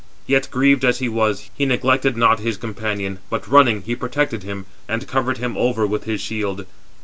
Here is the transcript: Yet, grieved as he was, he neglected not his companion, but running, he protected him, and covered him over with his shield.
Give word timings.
Yet, 0.25 0.47
grieved 0.49 0.83
as 0.83 0.97
he 0.97 1.07
was, 1.07 1.51
he 1.53 1.63
neglected 1.63 2.17
not 2.17 2.39
his 2.39 2.57
companion, 2.57 3.19
but 3.29 3.47
running, 3.47 3.83
he 3.83 3.95
protected 3.95 4.41
him, 4.41 4.65
and 4.87 5.07
covered 5.07 5.37
him 5.37 5.55
over 5.55 5.85
with 5.85 6.05
his 6.05 6.19
shield. 6.19 6.65